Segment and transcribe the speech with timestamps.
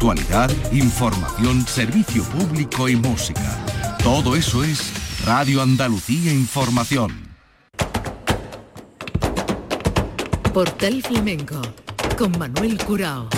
[0.00, 3.62] Actualidad, información, servicio público y música.
[4.02, 4.94] Todo eso es
[5.26, 7.28] Radio Andalucía Información.
[10.54, 11.60] Portal Flamenco
[12.16, 13.28] con Manuel Curao.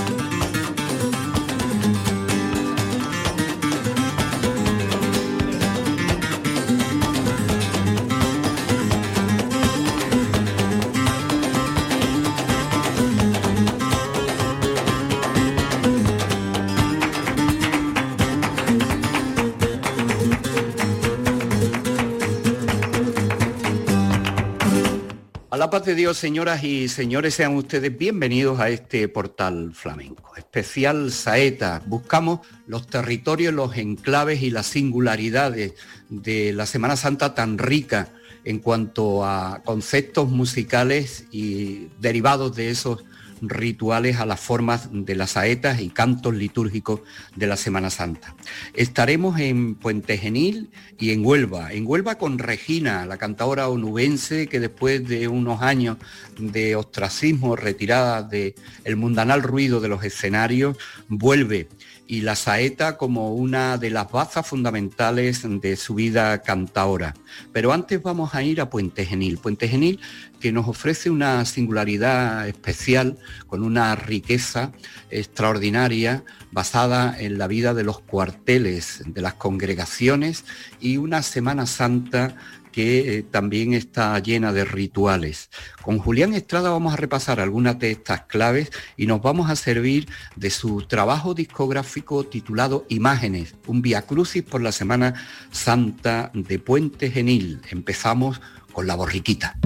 [25.63, 30.35] La paz de Dios, señoras y señores, sean ustedes bienvenidos a este portal flamenco.
[30.37, 31.81] Especial Saeta.
[31.87, 35.75] Buscamos los territorios, los enclaves y las singularidades
[36.09, 38.09] de la Semana Santa tan rica
[38.43, 43.05] en cuanto a conceptos musicales y derivados de esos
[43.43, 47.01] rituales a las formas de las saetas y cantos litúrgicos
[47.37, 48.35] de la Semana Santa.
[48.73, 51.73] Estaremos en Puente Genil y en Huelva.
[51.73, 55.99] En Huelva con Regina, la cantadora onubense que después de unos años
[56.39, 58.55] de ostracismo, retirada del
[58.97, 60.77] mundanal ruido de los escenarios,
[61.09, 61.69] vuelve
[62.13, 67.15] y la saeta como una de las bazas fundamentales de su vida cantaora.
[67.55, 69.39] Pero antes vamos a ir a Puente Genil.
[69.39, 69.99] Puente Genil
[70.39, 74.73] que nos ofrece una singularidad especial con una riqueza
[75.09, 80.45] extraordinaria basada en la vida de los cuarteles, de las congregaciones
[80.83, 82.37] y una Semana Santa
[82.73, 85.51] que eh, también está llena de rituales.
[85.83, 90.09] Con Julián Estrada vamos a repasar algunas de estas claves y nos vamos a servir
[90.35, 95.15] de su trabajo discográfico titulado Imágenes, un Via Crucis por la Semana
[95.51, 97.61] Santa de Puente Genil.
[97.71, 98.41] Empezamos
[98.73, 99.57] con la borriquita.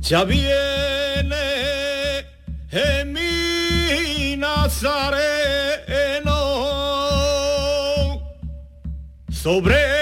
[0.00, 1.36] Ya viene
[2.70, 5.72] en mi Nazareno
[9.30, 10.01] sobre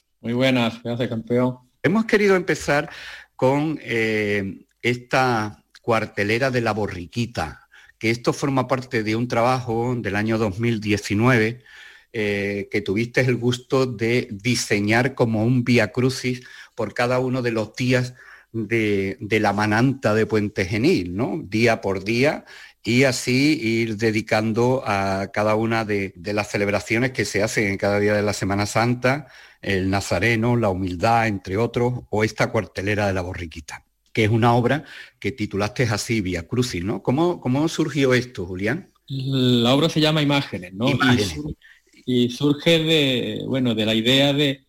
[0.21, 1.57] Muy buenas, gracias campeón.
[1.81, 2.91] Hemos querido empezar
[3.35, 7.67] con eh, esta cuartelera de la borriquita,
[7.97, 11.63] que esto forma parte de un trabajo del año 2019
[12.13, 16.45] eh, que tuviste el gusto de diseñar como un vía crucis
[16.75, 18.13] por cada uno de los días
[18.51, 21.41] de, de, la mananta de Puente Genil, ¿no?
[21.43, 22.45] Día por día
[22.83, 27.99] y así ir dedicando a cada una de, las celebraciones que se hacen en cada
[27.99, 29.27] día de la Semana Santa,
[29.61, 34.55] el Nazareno, la humildad, entre otros, o esta cuartelera de la borriquita, que es una
[34.55, 34.83] obra
[35.19, 37.03] que titulaste así, Vía Crucis, ¿no?
[37.03, 38.91] ¿Cómo, ¿Cómo surgió esto, Julián?
[39.07, 40.87] La obra se llama Imágenes, ¿no?
[42.03, 44.65] Y, surge de, bueno, de la idea de,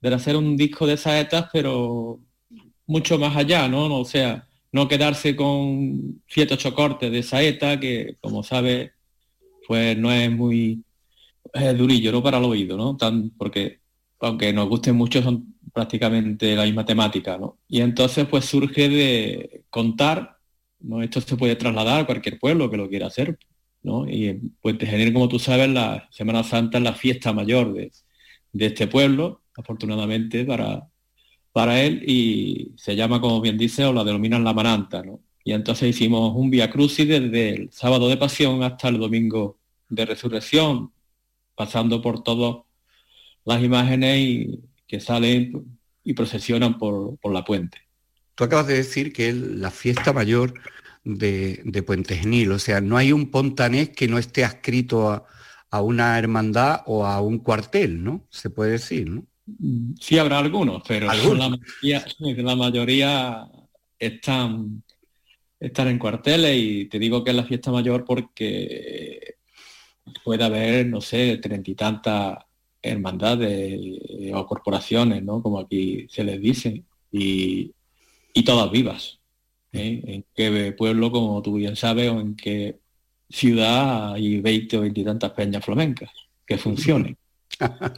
[0.00, 2.18] de hacer un disco de saetas, pero
[2.86, 4.00] mucho más allá, ¿no?
[4.00, 8.92] O sea, no quedarse con siete ocho cortes de saeta, que como sabe,
[9.66, 10.82] pues no es muy
[11.76, 12.22] durillo, ¿no?
[12.22, 12.96] Para el oído, ¿no?
[12.96, 13.80] Tan, porque
[14.20, 17.58] aunque nos gusten mucho, son prácticamente la misma temática, ¿no?
[17.68, 20.38] Y entonces pues surge de contar,
[20.80, 21.02] ¿no?
[21.02, 23.38] Esto se puede trasladar a cualquier pueblo que lo quiera hacer,
[23.82, 24.08] ¿no?
[24.08, 27.92] Y en Puente Genil, como tú sabes, la Semana Santa es la fiesta mayor de,
[28.52, 30.88] de este pueblo, afortunadamente para,
[31.52, 35.20] para él y se llama, como bien dice, o la denominan la mananta, ¿no?
[35.44, 39.58] Y entonces hicimos un Via Crucis desde el sábado de pasión hasta el domingo
[39.88, 40.92] de resurrección,
[41.54, 42.64] pasando por todas
[43.44, 44.48] las imágenes
[44.86, 47.78] que salen y procesionan por, la puente.
[48.34, 50.54] Tú acabas de decir que es la fiesta mayor
[51.04, 55.26] de, Puente Genil, o sea, no hay un pontanés que no esté adscrito a,
[55.70, 58.26] a una hermandad o a un cuartel, ¿no?
[58.30, 59.26] Se puede decir, ¿no?
[60.00, 61.48] Sí habrá algunos, pero La,
[62.56, 63.48] mayoría,
[63.98, 64.82] están,
[65.58, 69.36] están en cuarteles y te digo que es la fiesta mayor porque
[70.24, 72.38] puede haber, no sé, treinta y tantas
[72.82, 73.80] hermandades
[74.34, 75.40] o corporaciones, ¿no?
[75.42, 77.72] Como aquí se les dice, y,
[78.44, 79.20] todas vivas.
[79.72, 80.02] ¿eh?
[80.06, 82.80] En qué pueblo, como tú bien sabes, o en qué
[83.28, 86.10] ciudad hay 20 o 20 y tantas peñas flamencas
[86.46, 87.16] que funcionen.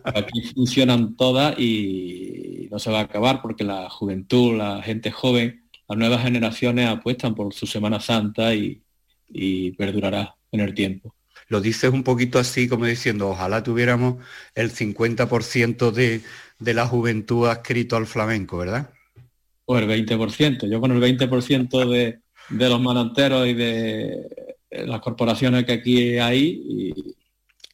[0.04, 5.64] Aquí funcionan todas y no se va a acabar porque la juventud, la gente joven,
[5.88, 8.80] las nuevas generaciones apuestan por su Semana Santa y,
[9.76, 11.14] perdurará en el tiempo.
[11.48, 14.16] Lo dices un poquito así como diciendo, ojalá tuviéramos
[14.54, 16.20] el 50% de,
[16.58, 18.90] de la juventud adscrito al flamenco, ¿verdad?
[19.66, 20.70] O el 20%.
[20.70, 22.20] Yo con el 20% de,
[22.50, 26.94] de los mananteros y de las corporaciones que aquí hay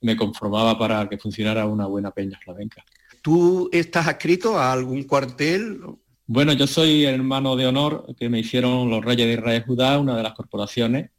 [0.01, 2.85] me conformaba para que funcionara una buena peña flamenca.
[3.23, 5.81] ¿Tú estás adscrito a algún cuartel?
[6.27, 10.17] Bueno, yo soy hermano de honor que me hicieron los Reyes de Israel Judá, una
[10.17, 11.11] de las corporaciones,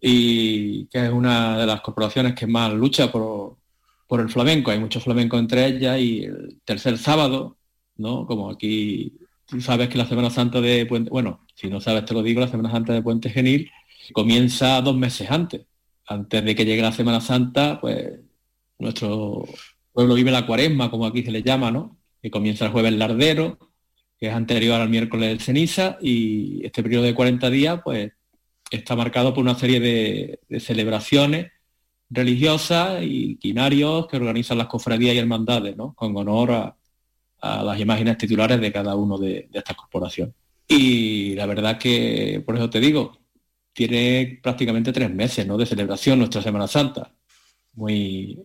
[0.00, 3.56] y que es una de las corporaciones que más lucha por,
[4.06, 4.70] por el flamenco.
[4.70, 7.58] Hay mucho flamenco entre ellas y el tercer sábado,
[7.96, 8.26] ¿no?
[8.26, 12.14] Como aquí tú sabes que la Semana Santa de Puente, bueno, si no sabes te
[12.14, 13.70] lo digo, la Semana Santa de Puente Genil
[14.12, 15.62] comienza dos meses antes.
[16.06, 18.20] Antes de que llegue la Semana Santa, pues
[18.80, 19.44] nuestro
[19.92, 21.98] pueblo vive la cuaresma, como aquí se le llama, ¿no?
[22.22, 23.58] Que comienza el jueves lardero,
[24.18, 28.12] que es anterior al miércoles de ceniza, y este periodo de 40 días, pues,
[28.70, 31.52] está marcado por una serie de, celebraciones
[32.10, 35.94] religiosas y quinarios que organizan las cofradías y hermandades, ¿no?
[35.94, 36.76] Con honor a,
[37.42, 40.34] las imágenes titulares de cada uno de, de estas corporaciones.
[40.68, 43.20] Y la verdad que, por eso te digo,
[43.72, 45.56] tiene prácticamente tres meses ¿no?
[45.56, 47.14] de celebración nuestra Semana Santa.
[47.72, 48.38] Muy,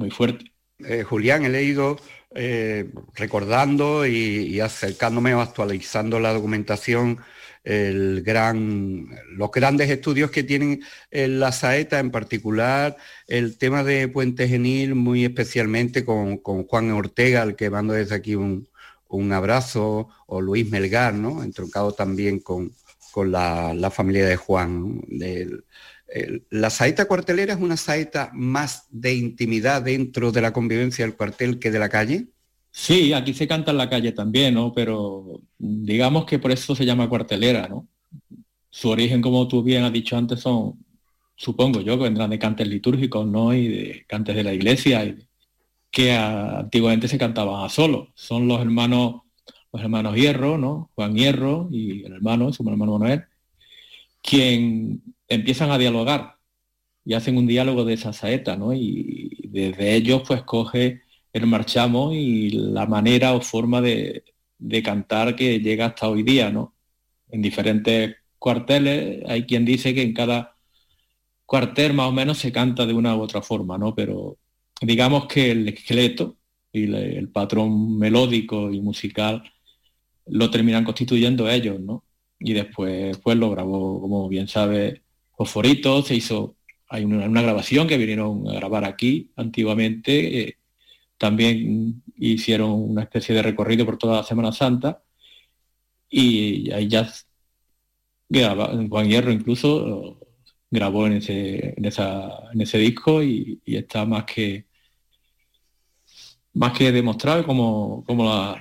[0.00, 0.52] muy fuerte.
[0.78, 1.98] Eh, Julián, he leído
[2.34, 7.18] eh, recordando y, acercándome o actualizando la documentación
[7.62, 9.06] el gran,
[9.36, 14.94] los grandes estudios que tienen en la saeta, en particular el tema de Puente Genil,
[14.94, 18.66] muy especialmente con, Juan Ortega, al que mando desde aquí un,
[19.32, 21.42] abrazo, o Luis Melgar, ¿no?
[21.42, 22.72] entroncado también con,
[23.12, 25.02] con la, familia de Juan.
[25.08, 25.64] Del,
[26.50, 31.58] la saeta cuartelera es una saeta más de intimidad dentro de la convivencia del cuartel
[31.58, 32.28] que de la calle.
[32.72, 34.72] Sí, aquí se canta en la calle también, ¿no?
[34.72, 37.88] Pero digamos que por eso se llama cuartelera, ¿no?
[38.70, 40.84] Su origen, como tú bien has dicho antes, son,
[41.34, 43.52] supongo yo, que vendrán de cantes litúrgicos, ¿no?
[43.54, 45.26] Y de cantes de la iglesia, y
[45.90, 48.12] que antiguamente se cantaban a solo.
[48.14, 49.22] Son los hermanos,
[49.72, 50.90] los hermanos Hierro, ¿no?
[50.94, 53.24] Juan Hierro y el hermano, su hermano Manuel,
[54.22, 56.36] quien empiezan a dialogar
[57.04, 58.74] y hacen un diálogo de esa saeta, ¿no?
[58.74, 64.24] Y desde ellos pues coge el marchamo y la manera o forma de,
[64.84, 66.74] cantar que llega hasta hoy día, ¿no?
[67.28, 70.56] En diferentes cuarteles hay quien dice que en cada
[71.46, 73.94] cuartel más o menos se canta de una u otra forma, ¿no?
[73.94, 74.38] Pero
[74.82, 76.38] digamos que el esqueleto
[76.72, 79.42] y el patrón melódico y musical
[80.26, 82.04] lo terminan constituyendo ellos, ¿no?
[82.38, 85.02] Y después pues lo grabó, como bien sabe,
[85.40, 86.56] Fosforito, se hizo,
[86.86, 90.58] hay una, grabación que vinieron a grabar aquí antiguamente, eh,
[91.16, 95.02] también hicieron una especie de recorrido por toda la Semana Santa
[96.10, 97.10] y ahí ya
[98.28, 100.18] Juan Hierro incluso
[100.70, 104.66] grabó en ese, en esa, en ese disco y, está más que
[106.52, 108.56] más que demostrado como, como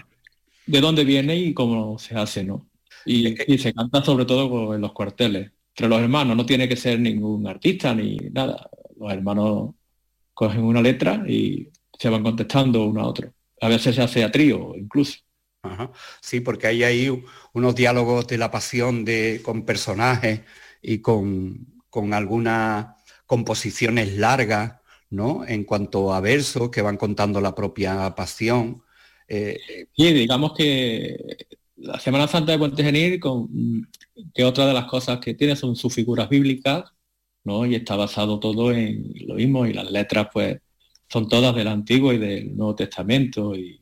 [0.66, 2.70] de dónde viene y cómo se hace, ¿no?
[3.06, 6.76] Y, y se canta sobre todo en los cuarteles entre los hermanos, no tiene que
[6.76, 8.70] ser ningún artista ni nada.
[9.00, 9.76] Los hermanos
[10.34, 13.32] cogen una letra y se van contestando uno a otro.
[13.62, 15.20] A veces se hace a trío incluso.
[16.20, 17.24] Sí, porque hay ahí
[17.54, 20.42] unos diálogos de la pasión de, con personajes
[20.82, 22.88] y con, con algunas
[23.26, 25.46] composiciones largas, ¿no?
[25.48, 28.84] En cuanto a versos que van contando la propia pasión.
[29.30, 33.48] Eh, sí, digamos que la Semana Santa de Puente Genil, con,
[34.34, 36.92] que otra de las cosas que tiene son sus figuras bíblicas,
[37.44, 37.66] ¿no?
[37.66, 40.60] Y está basado todo en lo mismo, y las letras, pues,
[41.08, 43.82] son todas del Antiguo y del Nuevo Testamento, y,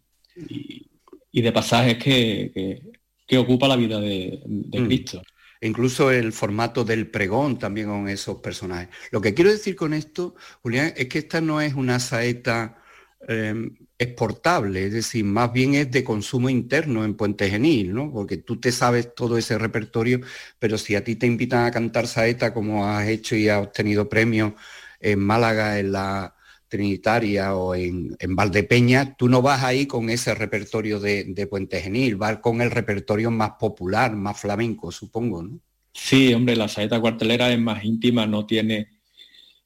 [1.32, 2.82] de pasajes que,
[3.28, 4.86] que, ocupa la vida de, mm.
[4.86, 5.22] Cristo.
[5.62, 8.90] incluso el formato del pregón también con esos personajes.
[9.12, 12.82] Lo que quiero decir con esto, Julián, es que esta no es una saeta
[13.28, 18.12] em, exportable, es decir, más bien es de consumo interno en Puente Genil, ¿no?
[18.12, 20.22] Porque tú te sabes todo ese repertorio,
[20.60, 24.08] pero si a ti te invitan a cantar saeta como has hecho y has obtenido
[24.08, 24.54] premios
[25.00, 26.36] en Málaga, en la
[26.68, 32.38] Trinitaria o en, Valdepeña, tú no vas ahí con ese repertorio de, Puente Genil, vas
[32.38, 35.60] con el repertorio más popular, más flamenco, supongo, ¿no?
[35.94, 38.90] Sí, hombre, la saeta cuartelera es más íntima, no tiene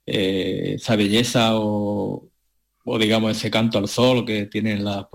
[0.05, 2.30] eh, esa belleza o,
[2.85, 5.05] o digamos ese canto al sol que tienen las,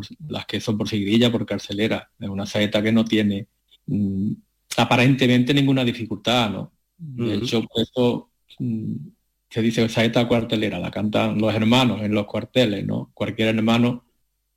[0.46, 3.48] que son por seguidilla, por carcelera, es una saeta que no tiene
[3.86, 4.32] mm,
[4.76, 6.72] aparentemente ninguna dificultad, ¿no?
[6.98, 8.94] De hecho, por eso mm,
[9.50, 13.10] se dice saeta cuartelera, la cantan los hermanos en los cuarteles, ¿no?
[13.14, 14.04] Cualquier hermano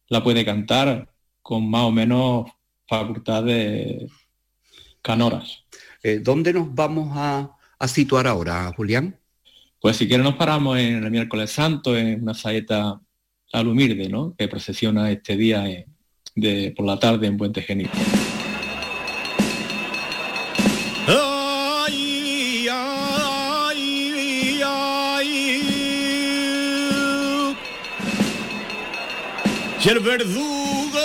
[0.08, 1.12] la puede cantar
[1.42, 2.52] con más o menos
[2.88, 4.08] facultad de
[5.02, 5.66] canoras.
[6.04, 7.56] Eh, ¿Dónde nos vamos a,
[7.88, 9.19] situar ahora, Julián?
[9.80, 13.00] Pues si quieren nos paramos en el miércoles santo, en una saeta
[13.54, 14.36] al humilde, ¿no?
[14.38, 15.64] Que procesiona este día
[16.36, 17.90] de, por la tarde en Puente Genil.
[29.90, 31.00] El verdugo,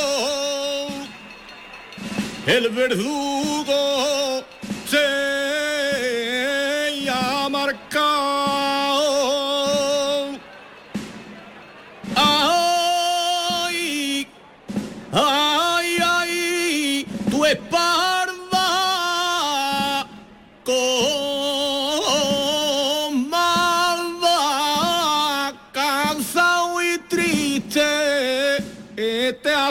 [2.47, 4.14] el verdugo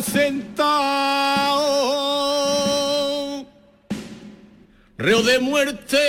[0.01, 1.73] sentado.
[4.97, 5.99] Reo de muerte.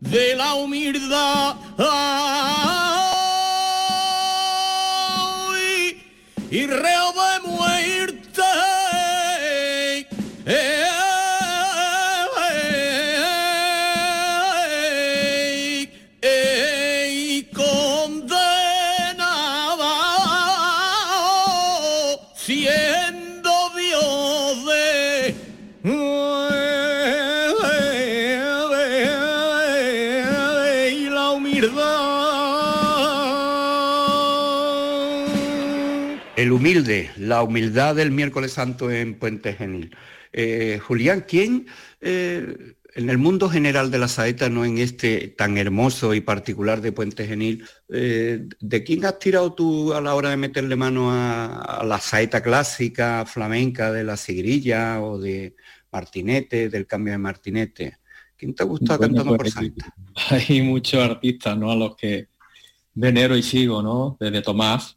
[0.00, 1.56] de la humildad
[37.18, 39.96] la humildad del miércoles santo en Puente Genil.
[40.32, 41.66] Eh, Julián, ¿quién
[42.00, 46.80] eh, en el mundo general de la saeta, no en este tan hermoso y particular
[46.80, 51.12] de Puente Genil, eh, ¿de quién has tirado tú a la hora de meterle mano
[51.12, 55.56] a, a la saeta clásica, flamenca, de la sigrilla o de
[55.92, 57.98] Martinete, del cambio de Martinete?
[58.34, 59.94] ¿Quién te ha gustado Bueno, cantando por pues, saeta?
[60.48, 61.70] Hay muchos artistas, ¿no?
[61.70, 62.28] A los que
[62.94, 64.16] venero y sigo, ¿no?
[64.18, 64.95] Desde Tomás,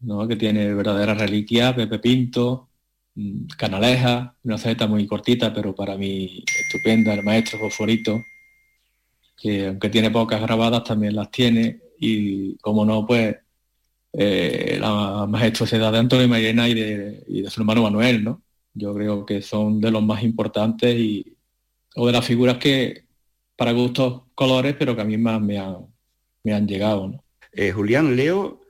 [0.00, 0.26] ¿no?
[0.28, 2.70] Que tiene verdadera reliquia, Pepe Pinto,
[3.14, 8.20] mm, Canaleja, una saeta muy cortita, pero para mí estupenda, el maestro Fosforito,
[9.36, 13.36] que aunque tiene pocas grabadas, también las tiene, y como no, pues
[14.12, 18.42] eh, la majestuosidad de Antonio Mairena y de, y de su hermano Manuel, ¿no?
[18.74, 21.36] Yo creo que son de los más importantes y,
[21.96, 23.06] o de las figuras que
[23.56, 25.86] para gustos colores, pero que a mí más me han,
[26.44, 27.08] me han llegado.
[27.08, 27.24] ¿no?
[27.52, 28.60] Eh, Julián, leo,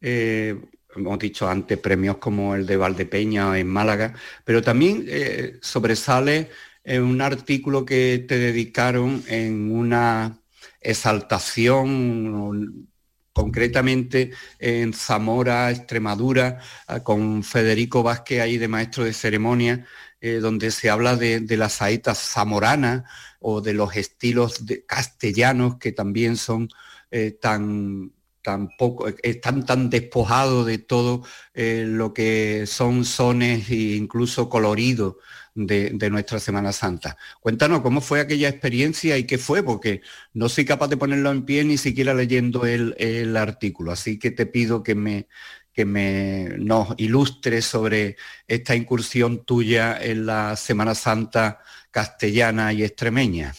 [0.00, 0.60] eh,
[0.96, 6.50] hemos dicho antes, premios como el de Valdepeña en Málaga, pero también eh, sobresale
[6.84, 10.40] en un artículo que te dedicaron en una
[10.80, 12.88] exaltación,
[13.32, 19.84] concretamente en Zamora, Extremadura, ah, con Federico Vázquez ahí de maestro de ceremonia,
[20.20, 23.04] eh, donde se habla de, de la saeta zamorana
[23.40, 26.68] o de los estilos castellanos que también son
[27.10, 28.12] eh, tan,
[28.46, 34.48] tan poco, eh, están tan despojados de todo eh, lo que son sones e incluso
[34.48, 35.16] coloridos
[35.56, 37.16] de, nuestra Semana Santa.
[37.40, 40.00] Cuéntanos cómo fue aquella experiencia y qué fue, porque
[40.32, 44.46] no soy capaz de ponerlo en pie ni siquiera leyendo el, artículo, así que te
[44.46, 45.26] pido que me,
[45.72, 51.58] que me nos ilustres sobre esta incursión tuya en la Semana Santa
[51.90, 53.54] castellana y extremeña.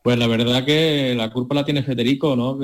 [0.00, 2.56] Pues la verdad que la culpa la tiene Federico, ¿no?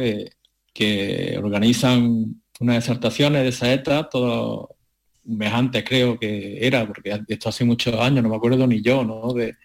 [0.75, 4.77] Que organizan unas exaltaciones de saeta, todo
[5.25, 8.83] un mes antes creo que era, porque esto hace muchos años, no me acuerdo ni
[8.83, 9.33] yo, ¿no?
[9.33, 9.57] De,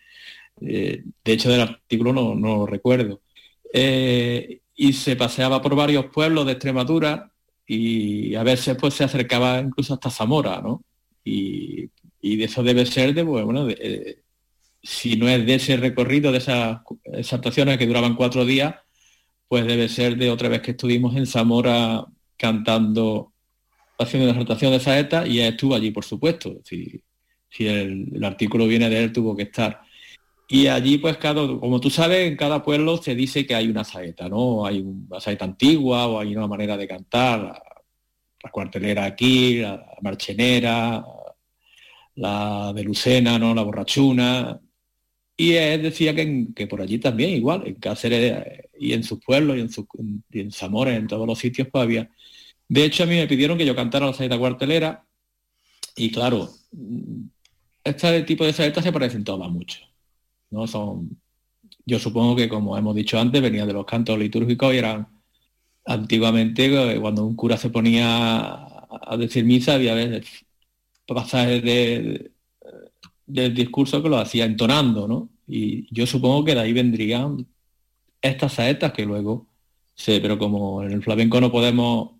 [0.59, 3.21] de hecho del artículo no, no lo recuerdo.
[3.73, 7.31] Eh, y se paseaba por varios pueblos de Extremadura
[7.67, 10.83] y a veces pues se acercaba incluso hasta Zamora, ¿no?
[11.23, 11.89] Y,
[12.21, 14.23] y de eso debe ser de, pues, bueno, eh,
[14.81, 16.79] si no es de ese recorrido, de esas
[17.13, 18.75] exaltaciones que duraban cuatro días,
[19.49, 22.05] pues debe ser de otra vez que estuvimos en Zamora
[22.37, 23.33] cantando,
[23.97, 26.61] haciendo una exaltación de saeta y él estuvo allí, por supuesto.
[26.63, 27.01] Si,
[27.49, 29.81] si el, artículo viene de él, tuvo que estar.
[30.47, 34.29] Y allí, pues, como tú sabes, en cada pueblo se dice que hay una saeta,
[34.29, 34.65] ¿no?
[34.65, 37.63] Hay una saeta antigua o hay una manera de cantar, la,
[38.43, 41.03] la cuartelera aquí, la, la marchenera,
[42.15, 43.55] la de Lucena, ¿no?
[43.55, 44.59] La borrachuna.
[45.39, 49.55] Y él decía que, que, por allí también, igual, en Cáceres y en sus pueblos
[49.55, 49.87] y en, su,
[50.33, 52.09] en Zamora, en todos los sitios, pues había.
[52.67, 55.05] De hecho, a mí me pidieron que yo cantara la saeta cuartelera
[55.95, 56.49] y claro,
[57.85, 59.79] este tipo de saetas se parecen todas mucho.
[60.49, 60.67] ¿no?
[60.67, 61.09] Son,
[61.85, 65.07] yo supongo que, como hemos dicho antes, venían de los cantos litúrgicos y eran
[65.85, 68.55] antiguamente eh, cuando un cura se ponía
[68.89, 70.45] a decir misa había veces
[71.05, 72.31] pasajes de,
[73.29, 75.29] del discurso que lo hacía entonando, ¿no?
[75.47, 77.47] Y yo supongo que de ahí vendrían
[78.21, 79.49] estas saetas que luego
[80.05, 82.11] pero como en el flamenco no podemos,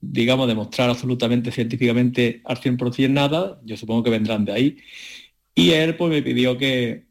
[0.00, 4.76] digamos, demostrar absolutamente científicamente al 100% nada, yo supongo que vendrán de ahí.
[5.54, 7.06] Y él pues me pidió que,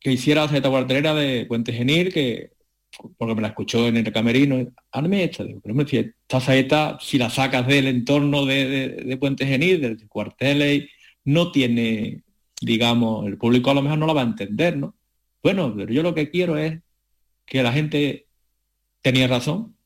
[0.00, 2.52] que hiciera la saeta cuartelera de Puente Genil, que
[3.18, 6.98] porque me la escuchó en el camerino, hazme esta, digo, pero me decía, esta saeta,
[7.00, 10.88] si la sacas del entorno de, de, Puente Genil, del cuartel,
[11.24, 12.22] no tiene
[12.60, 14.94] digamos, el público a lo mejor no lo va a entender, ¿no?
[15.42, 16.80] Bueno, pero yo lo que quiero es
[17.46, 18.26] que la gente
[19.00, 19.76] tenía razón,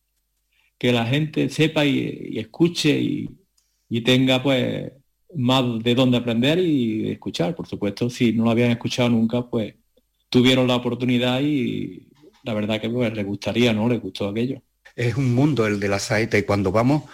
[0.79, 3.29] que la gente sepa y, escuche y,
[4.05, 4.91] tenga pues
[5.35, 7.55] más de dónde aprender y escuchar.
[7.55, 9.75] Por supuesto, si no lo habían escuchado nunca, pues
[10.31, 12.09] tuvieron la oportunidad y
[12.43, 13.89] la verdad que pues les gustaría, ¿no?
[13.89, 14.63] Les gustó aquello.
[14.97, 17.05] Es un mundo el de la saeta y cuando vamos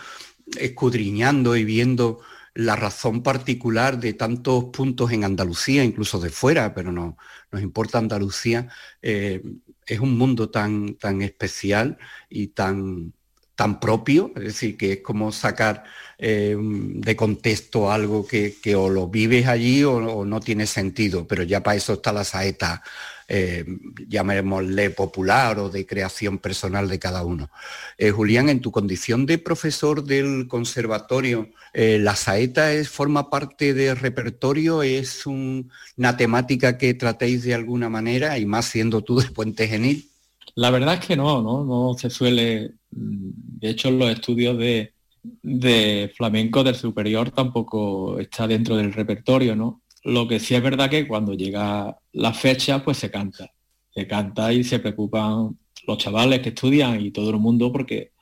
[0.59, 2.21] escudriñando y viendo
[2.59, 7.17] la razón particular de tantos puntos en Andalucía, incluso de fuera, pero no,
[7.53, 8.69] nos importa Andalucía,
[9.01, 9.41] eh,
[9.87, 11.99] es un mundo tan, tan especial
[12.29, 13.13] y tan,
[13.55, 15.85] tan propio, es decir, que es como sacar
[16.19, 21.45] eh, de contexto algo que, o lo vives allí o, o, no tiene sentido, pero
[21.45, 22.83] ya para eso está la saeta
[23.31, 23.63] eh,
[24.09, 27.51] llamémosle popular o de creación personal de cada uno.
[27.99, 33.75] Eh, Julián, en tu condición de profesor del conservatorio, eh, ¿la saeta es, forma parte
[33.75, 34.83] del repertorio?
[34.83, 40.09] ¿Es una temática que tratéis de alguna manera y más siendo tú de Puente Genil?
[40.55, 46.65] La verdad es que no, no, no se suele, de hecho los estudios de flamenco
[46.65, 49.83] del superior tampoco está dentro del repertorio, ¿no?
[50.09, 53.53] Lo que sí es verdad que cuando llega la fecha, pues se canta.
[53.91, 58.13] Se canta y se preocupan los chavales que estudian y todo el mundo porque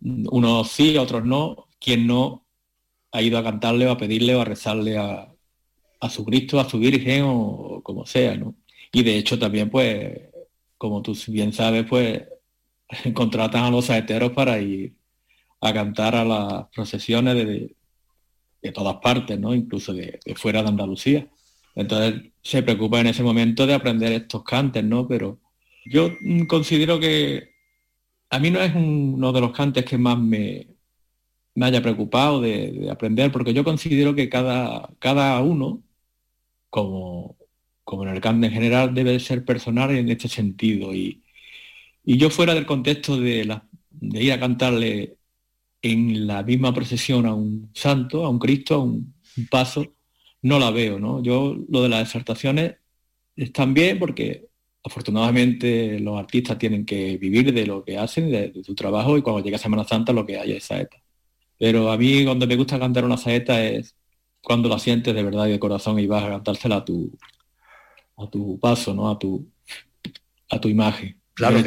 [0.00, 1.68] unos sí, otros no.
[1.80, 2.46] Quien no
[3.12, 5.30] ha ido a cantarle o a pedirle o a rezarle a,
[6.08, 8.54] su Cristo, a su Virgen o, como sea, ¿no?
[8.92, 10.20] Y de hecho también, pues,
[10.78, 12.22] como tú bien sabes, pues
[13.14, 14.94] contratan a los saeteros para ir
[15.60, 17.74] a cantar a las procesiones de,
[18.64, 19.54] de todas partes, ¿no?
[19.54, 21.28] Incluso de, fuera de Andalucía.
[21.74, 25.06] Entonces se preocupa en ese momento de aprender estos cantes, ¿no?
[25.06, 25.40] Pero
[25.84, 26.10] yo
[26.48, 27.50] considero que
[28.30, 30.68] a mí no es uno de los cantes que más me,
[31.60, 35.82] haya preocupado de, aprender, porque yo considero que cada, cada uno,
[36.70, 37.36] como,
[37.84, 40.94] como en el cante en general, debe ser personal en este sentido.
[40.94, 41.22] Y,
[42.04, 43.60] y yo fuera del contexto de
[44.00, 45.18] ir a cantarle
[45.84, 49.14] en la misma procesión a un santo, a un Cristo, a un,
[49.50, 49.94] paso,
[50.42, 51.22] no la veo, ¿no?
[51.22, 52.76] Yo lo de las exaltaciones
[53.36, 54.48] están bien porque
[54.82, 59.42] afortunadamente los artistas tienen que vivir de lo que hacen, de, su trabajo, y cuando
[59.44, 60.96] llega Semana Santa lo que hay es saeta.
[61.58, 63.96] Pero a mí cuando me gusta cantar una saeta es
[64.42, 67.10] cuando la sientes de verdad y de corazón y vas a cantársela a tu,
[68.16, 69.10] a tu paso, ¿no?
[69.10, 69.46] A tu,
[70.50, 71.20] a tu imagen.
[71.34, 71.60] Claro,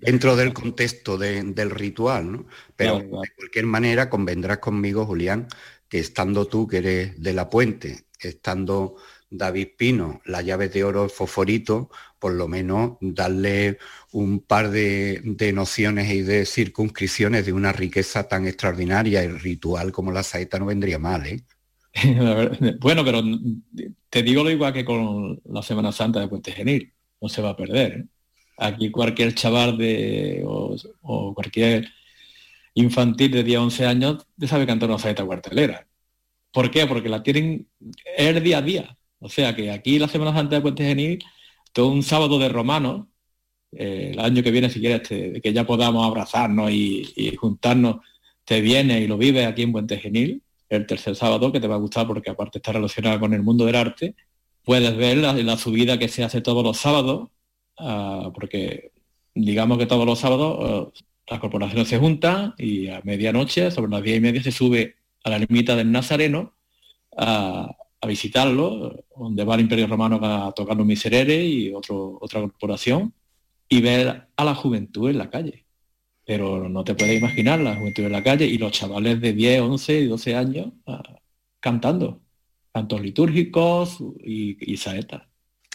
[0.00, 2.46] dentro, del contexto del ritual, ¿no?
[2.74, 5.46] Pero de cualquier manera convendrás conmigo, Julián,
[5.88, 8.96] que estando tú, que eres de la puente, estando
[9.30, 13.78] David Pino, la llave de oro, el fosforito, por lo menos darle
[14.10, 15.22] un par de,
[15.54, 20.66] nociones y de circunscripciones de una riqueza tan extraordinaria y ritual como la saeta no
[20.66, 21.44] vendría mal, ¿eh?
[22.80, 23.22] bueno, pero
[24.10, 27.50] te digo lo igual que con la Semana Santa de Puente Genil, no se va
[27.50, 27.92] a perder.
[27.92, 28.04] ¿eh?
[28.56, 31.88] Aquí cualquier chaval de, o, cualquier
[32.74, 35.86] infantil de 10 11 años sabe cantar una saeta cuartelera.
[36.52, 36.86] ¿Por qué?
[36.86, 37.68] Porque la tienen
[38.16, 38.98] el día a día.
[39.18, 41.22] O sea que aquí la Semana Santa de Puente Genil,
[41.72, 43.10] todo un sábado de romano,
[43.72, 47.96] eh, el año que viene, si quieres, que ya podamos abrazarnos y, juntarnos,
[48.44, 51.74] te viene y lo vives aquí en Puente Genil, el tercer sábado, que te va
[51.76, 54.14] a gustar porque aparte está relacionada con el mundo del arte,
[54.64, 57.30] puedes ver la subida que se hace todos los sábados
[57.78, 58.92] Ah, porque
[59.34, 64.02] digamos que todos los sábados eh, las corporaciones se juntan y a medianoche, sobre las
[64.02, 66.54] diez y media, se sube a la ermita del Nazareno
[67.16, 73.12] a, visitarlo, donde va el Imperio Romano a tocar los misereres y otro, otra corporación,
[73.68, 75.66] y ver a la juventud en la calle.
[76.24, 79.60] Pero no te puedes imaginar la juventud en la calle y los chavales de 10,
[79.62, 81.02] 11 y 12 años ah,
[81.58, 82.20] cantando,
[82.72, 84.76] cantos litúrgicos y, y.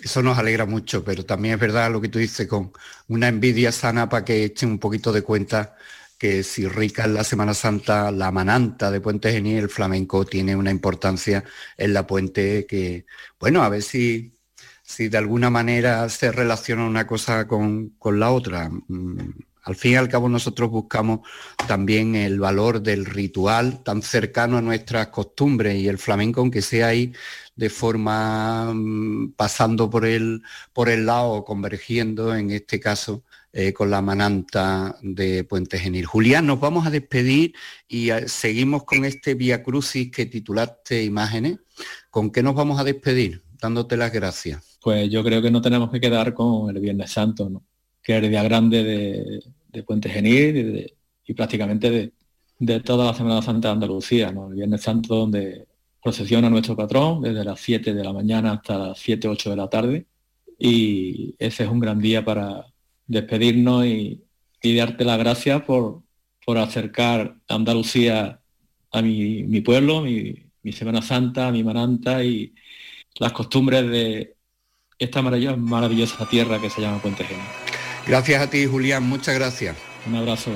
[0.04, 2.72] eso nos alegra mucho, pero también es verdad lo que tú dices con
[3.08, 5.76] una envidia sana para que echen un poquito de cuenta
[6.22, 10.56] que si rica en la Semana Santa, la mananta de Puente Genil, el flamenco tiene
[10.56, 11.44] una importancia
[11.78, 13.08] en la puente que,
[13.40, 14.38] bueno, a ver si,
[14.84, 18.70] si de alguna manera se relaciona una cosa con, la otra.
[18.70, 19.32] Mm,
[19.64, 21.22] al fin y al cabo nosotros buscamos
[21.68, 26.88] también el valor del ritual tan cercano a nuestras costumbres y el flamenco, aunque sea
[26.88, 27.14] ahí
[27.62, 30.42] de forma mm, pasando por el,
[30.74, 36.08] por el lado, convergiendo en este caso eh, con la mananta de Puente Genil.
[36.08, 37.54] Julián, nos vamos a despedir
[37.88, 41.60] y eh, seguimos con este Via Crucis que titulaste Imágenes.
[42.10, 43.44] ¿Con qué nos vamos a despedir?
[43.62, 44.80] Dándote las gracias.
[44.82, 47.62] Pues yo creo que no tenemos que quedar con el Viernes Santo,
[48.02, 48.84] que es el día grande
[49.72, 50.92] de, Puente Genil
[51.28, 52.12] y, prácticamente
[52.58, 54.48] de, toda la Semana Santa de Andalucía, ¿no?
[54.48, 55.68] el Viernes Santo donde
[56.02, 59.70] procesiona nuestro patrón desde las 7 de la mañana hasta las 7, 8 de la
[59.70, 60.06] tarde
[60.58, 62.66] y ese es un gran día para,
[63.12, 64.24] despedirnos y,
[64.64, 66.04] darte las gracias por,
[66.46, 68.42] por acercar Andalucía
[68.92, 72.54] a mi, pueblo, mi, Semana Santa, mi Mananta y
[73.20, 74.36] las costumbres de
[75.00, 77.44] esta maravillosa, maravillosa tierra que se llama Puente Genio.
[78.08, 79.76] Gracias a ti, Julián, muchas gracias.
[80.06, 80.52] Un abrazo.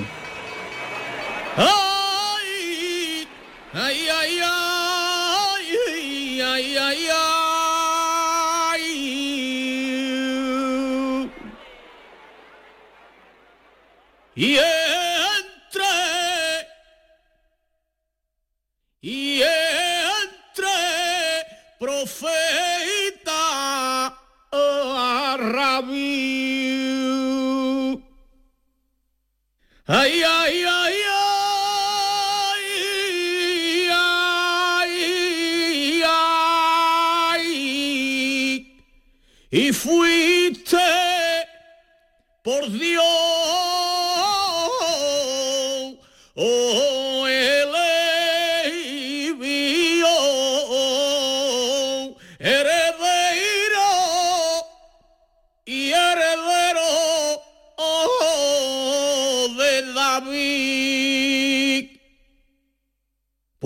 [14.36, 15.84] Y entre
[19.00, 20.68] y entre
[21.78, 23.32] profeta
[25.38, 26.42] rabí
[29.86, 30.85] ay ay ay ay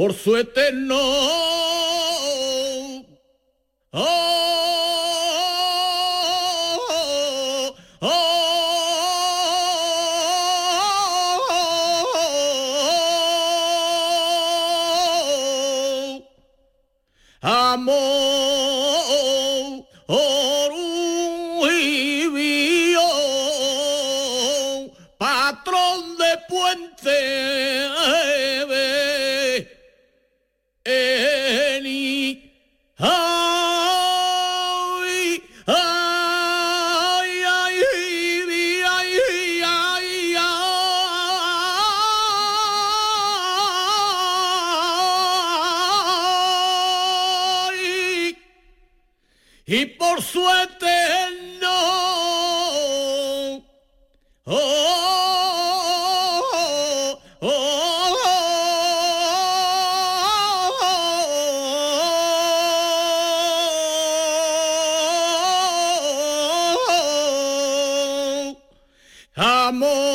[0.00, 1.49] por su eterno.
[69.70, 70.09] Para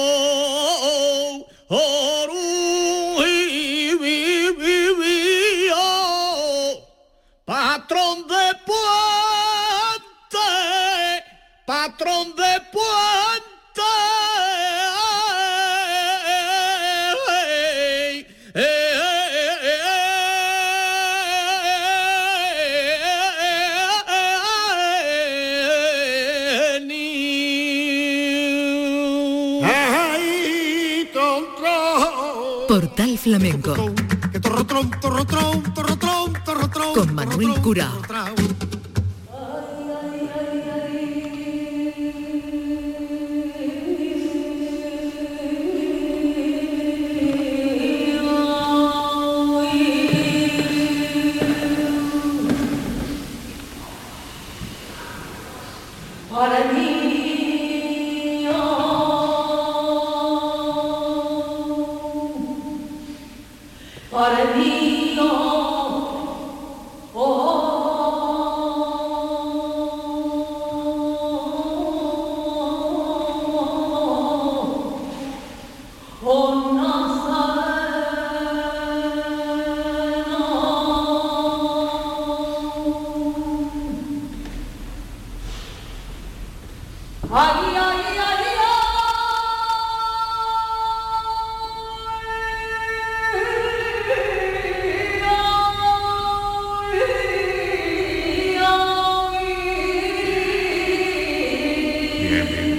[102.48, 102.75] Amen.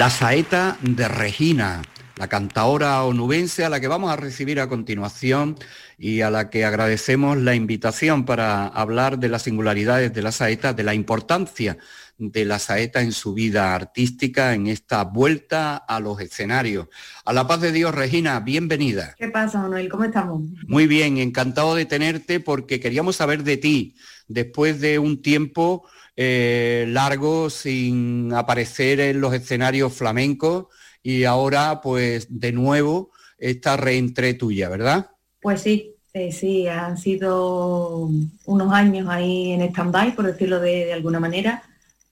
[0.00, 1.82] La saeta de Regina,
[2.16, 5.58] la cantadora onubense a la que vamos a recibir a continuación
[5.98, 10.72] y a la que agradecemos la invitación para hablar de las singularidades de la saeta,
[10.72, 11.76] de la importancia
[12.16, 16.88] de la saeta en su vida artística, en esta vuelta a los escenarios.
[17.26, 19.14] A la paz de Dios, Regina, bienvenida.
[19.18, 19.90] ¿Qué pasa, Manuel?
[19.90, 20.42] ¿Cómo estamos?
[20.66, 23.96] Muy bien, encantado de tenerte porque queríamos saber de ti
[24.28, 25.84] después de un tiempo
[26.22, 30.66] eh, largo sin aparecer en los escenarios flamencos
[31.02, 35.12] y ahora pues de nuevo esta reentré tuya, ¿verdad?
[35.40, 38.10] Pues sí, eh, sí, han sido
[38.44, 41.62] unos años ahí en stand-by, por decirlo de, alguna manera.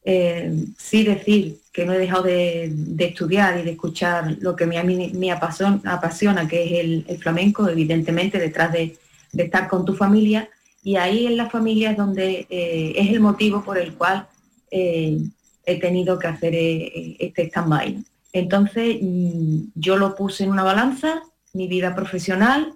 [0.03, 4.83] Eh, sí decir que no he dejado de, estudiar y de escuchar lo que me,
[4.83, 8.97] me apasiona, que es el, flamenco, evidentemente, detrás de,
[9.33, 10.49] de estar con tu familia,
[10.88, 14.27] y ahí en la familia es donde eh, es el motivo por el cual
[14.70, 15.18] eh,
[15.66, 18.03] he tenido que hacer eh, este stand-by.
[18.33, 21.20] Entonces mm, yo lo puse en una balanza,
[21.53, 22.72] mi vida profesional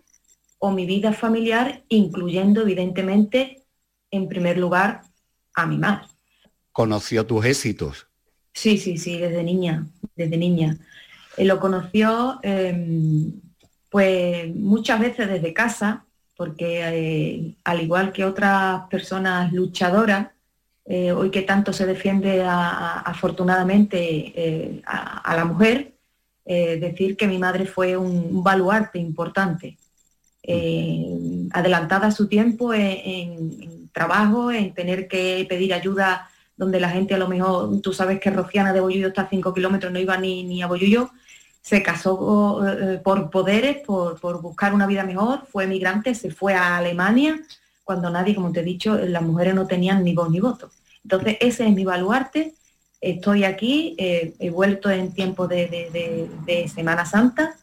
[0.58, 3.62] o mi vida familiar, incluyendo evidentemente
[4.10, 5.00] en primer lugar
[5.54, 6.06] a mi madre.
[6.70, 8.08] ¿Conoció tus éxitos?
[8.52, 10.76] Sí, sí, sí, desde niña, desde niña.
[11.38, 13.40] lo conoció em,
[13.88, 16.04] pues muchas veces desde casa,
[16.42, 20.26] porque eh, al igual que otras personas luchadoras,
[20.84, 23.98] eh, hoy que tanto se defiende afortunadamente
[24.34, 25.94] eh, a, la mujer,
[26.44, 29.78] decir que mi madre fue un, baluarte importante,
[31.52, 37.28] adelantada su tiempo en, trabajo, en tener que pedir ayuda donde la gente a lo
[37.28, 40.60] mejor, tú sabes que Rociana de Bollullo está a 5 kilómetros, no iba ni, ni
[40.60, 41.12] a Bollullo,
[41.62, 46.76] se casó eh, por poderes, por, buscar una vida mejor, fue emigrante, se fue a
[46.76, 47.40] Alemania,
[47.84, 50.70] cuando nadie, como te he dicho, las mujeres no tenían ni voz ni voto.
[51.04, 52.54] Entonces, ese es mi baluarte.
[53.00, 56.28] Estoy aquí, eh, he vuelto en tiempo de,
[56.72, 57.56] Semana Santa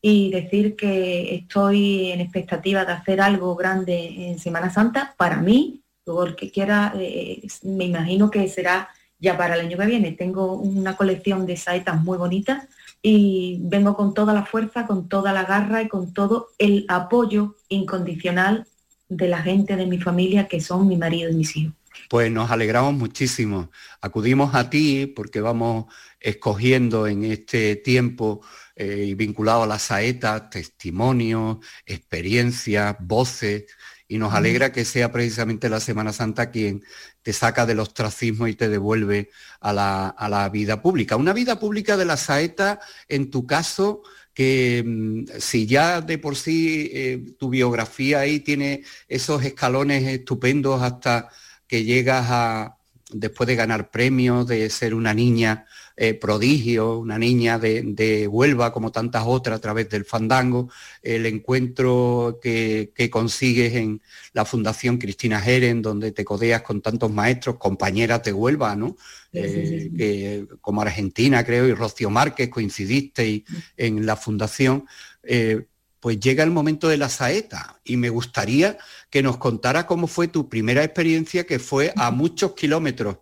[0.00, 5.82] y decir que estoy en expectativa de hacer algo grande en Semana Santa para mí,
[6.06, 10.12] luego el que quiera, eh, me imagino que será ya para el año que viene.
[10.12, 12.68] Tengo una colección de saetas muy bonitas
[13.02, 17.56] y vengo con toda la fuerza, con toda la garra y con todo el apoyo
[17.68, 18.66] incondicional
[19.08, 21.74] de la gente de mi familia que son mi marido y mis hijos.
[22.08, 23.70] Pues nos alegramos muchísimo.
[24.00, 25.86] Acudimos a ti porque vamos
[26.20, 28.40] escogiendo en este tiempo
[28.76, 33.64] eh, y vinculado a la saeta testimonios, experiencias, voces,
[34.08, 36.84] y nos alegra que sea precisamente la Semana Santa quien
[37.22, 39.30] te saca del ostracismo y te devuelve
[39.60, 41.16] a la, vida pública.
[41.16, 44.02] Una vida pública de la saeta, en tu caso,
[44.34, 50.82] que mm, si ya de por sí eh, tu biografía ahí tiene esos escalones estupendos
[50.82, 51.28] hasta
[51.66, 52.76] que llegas a,
[53.12, 58.92] después de ganar premios, de ser una niña eh, prodigio, una niña de, Huelva como
[58.92, 60.70] tantas otras a través del fandango,
[61.02, 64.00] el encuentro que, consigues en
[64.32, 68.96] la Fundación Cristina Jeren, donde te codeas con tantos maestros, compañeras de Huelva, ¿no?
[69.32, 73.44] Eh, como Argentina, creo, y Rocío Márquez, coincidiste
[73.76, 74.86] en la fundación.
[75.22, 75.66] Eh,
[76.02, 78.76] pues llega el momento de la saeta y me gustaría
[79.08, 83.18] que nos contara cómo fue tu primera experiencia que fue a muchos kilómetros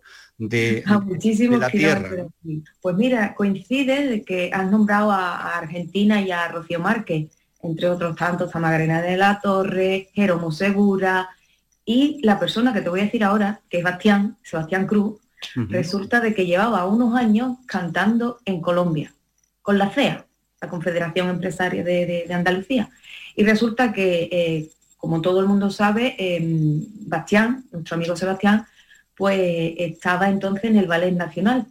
[0.47, 2.25] de, a muchísimos la tierra.
[2.81, 7.29] Pues mira, coincide de que has nombrado a, Argentina y a Rocío Márquez,
[7.61, 11.29] entre otros tantos, a Magdalena de la Torre, Jeromo Segura,
[11.85, 15.19] y la persona que te voy a decir ahora, que es Bastián, Sebastián Cruz,
[15.55, 19.13] resulta de que llevaba unos años cantando en Colombia,
[19.61, 20.25] con la CEA,
[20.59, 22.89] la Confederación Empresaria de, Andalucía.
[23.35, 28.65] Y resulta que, eh, como todo el mundo sabe, em, Bastián, nuestro amigo Sebastián,
[29.21, 31.67] pues estaba entonces en el Ballet Nacional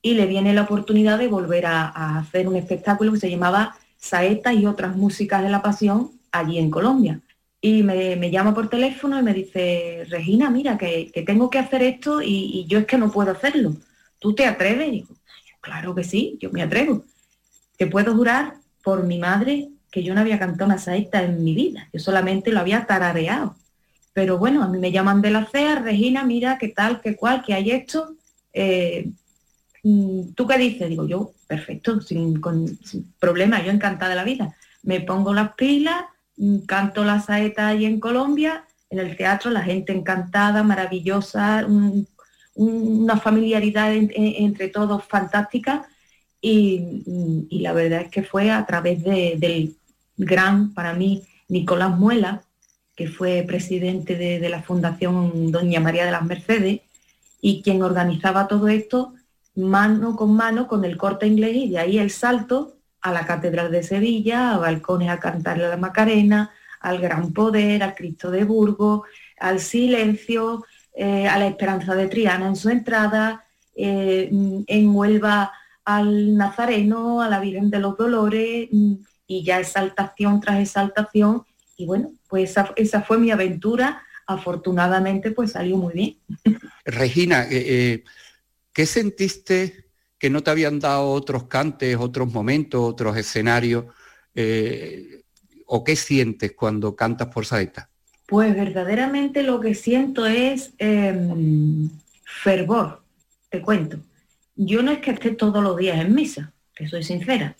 [0.00, 4.54] y le viene la oportunidad de volver a, hacer un espectáculo que se llamaba Saeta
[4.54, 7.20] y otras músicas de la pasión allí en Colombia.
[7.60, 12.22] Y me, llama por teléfono y me dice, Regina, mira, que, tengo que hacer esto
[12.22, 13.76] y, yo es que no puedo hacerlo.
[14.18, 14.88] ¿Tú te atreves?
[14.90, 15.06] Y
[15.60, 17.04] claro que sí, yo me atrevo.
[17.76, 21.54] Te puedo jurar por mi madre que yo no había cantado una saeta en mi
[21.54, 23.56] vida, yo solamente lo había tarareado.
[24.18, 27.44] Pero bueno, a mí me llaman de la CEA, Regina, mira, qué tal, qué cual,
[27.46, 28.16] qué hay esto.
[28.52, 29.10] Eh,
[29.84, 30.88] mm, ¿Tú qué dices?
[30.88, 32.42] Digo, yo, perfecto, sin,
[33.20, 34.56] problema, yo encantada de la vida.
[34.82, 36.02] Me pongo las pilas,
[36.36, 41.64] mm, canto la saeta ahí en Colombia, en el teatro, la gente encantada, maravillosa,
[42.56, 45.86] una familiaridad entre todos fantástica.
[46.40, 49.76] Y, mm, y, la verdad es que fue a través del
[50.16, 52.42] gran, para mí, Nicolás Muela,
[52.98, 56.80] que fue presidente de, la Fundación Doña María de las Mercedes,
[57.40, 59.14] y quien organizaba todo esto,
[59.54, 63.70] mano con mano con el corte inglés y de ahí el salto a la Catedral
[63.70, 69.02] de Sevilla, a balcones a cantarle la Macarena, al Gran Poder, al Cristo de Burgos,
[69.38, 73.44] al silencio, eh, a la Esperanza de Triana en su entrada,
[73.76, 74.28] eh,
[74.66, 75.52] en Huelva
[75.84, 81.44] al Nazareno, a la Virgen de los Dolores y ya exaltación tras exaltación.
[81.78, 84.02] Y bueno, pues esa, fue mi aventura.
[84.26, 86.16] Afortunadamente pues salió muy bien.
[86.84, 88.04] Regina, eh,
[88.74, 89.86] ¿qué sentiste
[90.18, 93.86] que no te habían dado otros cantes, otros momentos, otros escenarios?
[95.66, 97.88] ¿O qué sientes cuando cantas por saeta?
[98.28, 101.88] Pues verdaderamente lo que siento es em,
[102.26, 103.02] fervor,
[103.48, 104.00] te cuento.
[104.54, 107.56] Yo no es que esté todos los días en misa, que soy sincera.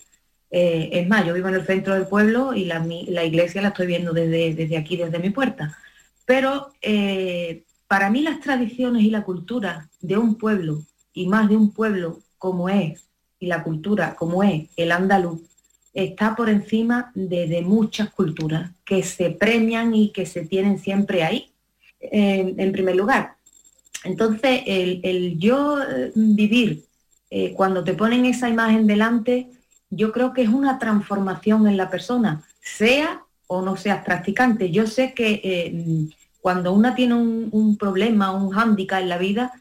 [0.51, 2.83] Eh, es más, yo vivo en el centro del pueblo y la,
[3.25, 5.77] iglesia la estoy viendo desde, desde aquí, desde mi puerta.
[6.25, 10.83] Pero eh, para mí las tradiciones y la cultura de un pueblo,
[11.13, 13.05] y más de un pueblo como es,
[13.39, 15.41] y la cultura como es el andaluz,
[15.93, 21.51] está por encima de, muchas culturas que se premian y que se tienen siempre ahí,
[21.99, 23.35] en primer lugar.
[24.03, 26.85] Entonces, el, yo eh, vivir
[27.55, 29.49] cuando te ponen esa imagen delante,
[29.89, 34.69] yo creo que es una transformación en la persona, sea o no seas practicante.
[34.71, 36.07] Yo sé que eh,
[36.41, 39.51] cuando una tiene un, problema, un hándicap en la vida,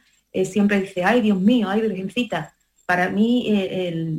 [0.45, 2.55] siempre dice, ay Dios mío, ay Virgencita,
[2.87, 4.16] para mí eh,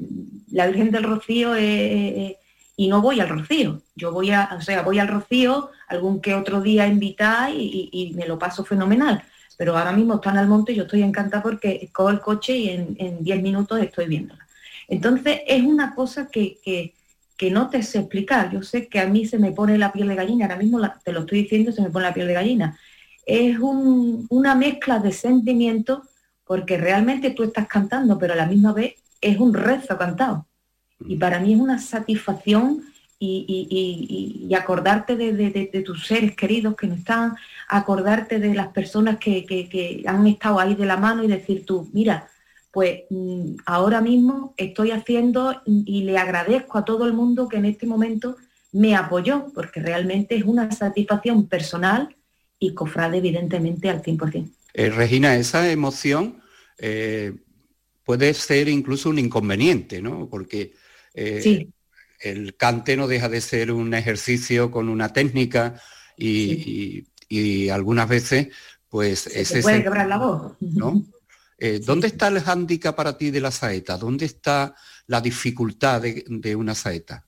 [0.51, 2.35] la Virgen del Rocío es,
[2.75, 3.81] y no voy al Rocío.
[3.95, 8.27] Yo voy a, o sea, voy al Rocío algún que otro día invitar y, me
[8.27, 9.23] lo paso fenomenal.
[9.57, 12.69] Pero ahora mismo están al monte y yo estoy encantada porque cojo el coche y
[12.69, 14.48] en 10 minutos estoy viéndola.
[14.89, 18.51] Entonces es una cosa que, que, no te sé explicar.
[18.51, 21.13] Yo sé que a mí se me pone la piel de gallina, ahora mismo te
[21.13, 22.77] lo estoy diciendo, se me pone la piel de gallina.
[23.25, 25.99] Es una mezcla de sentimientos
[26.45, 30.47] porque realmente tú estás cantando, pero a la misma vez es un rezo cantado.
[31.07, 32.83] Y para mí es una satisfacción
[33.19, 37.35] y, acordarte de, tus seres queridos que no están,
[37.67, 42.27] acordarte de las personas que, han estado ahí de la mano y decir tú, mira,
[42.71, 47.65] pues mm, ahora mismo estoy haciendo y le agradezco a todo el mundo que en
[47.65, 48.37] este momento
[48.71, 52.15] me apoyó, porque realmente es una satisfacción personal
[52.59, 54.51] y cofrade evidentemente al 100%.
[54.73, 56.41] Eh, Regina, esa emoción
[56.77, 57.33] eh,
[58.03, 60.29] puede ser incluso un inconveniente, ¿no?
[60.29, 60.73] Porque
[61.15, 61.67] eh,
[62.19, 65.81] el cante no deja de ser un ejercicio con una técnica
[66.17, 67.05] y,
[67.69, 68.49] algunas veces,
[68.89, 69.19] pues...
[69.21, 70.53] Se puede quebrar la voz.
[70.59, 71.03] ¿no?
[71.85, 73.97] ¿Dónde está el hándicap para ti de la saeta?
[73.97, 74.75] ¿Dónde está
[75.07, 77.25] la dificultad de, una saeta?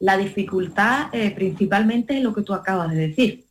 [0.00, 3.44] La dificultad principalmente es lo que tú acabas de decir